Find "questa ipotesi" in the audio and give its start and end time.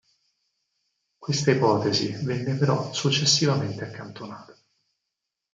1.19-2.07